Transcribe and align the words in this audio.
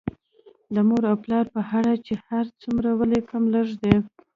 د 0.73 0.75
مور 0.87 1.03
او 1.11 1.15
پلار 1.23 1.45
په 1.55 1.61
اړه 1.77 1.93
چې 2.05 2.13
هر 2.27 2.45
څومره 2.61 2.89
ولیکم 2.99 3.43
لږ 3.55 3.67
دي 3.81 3.95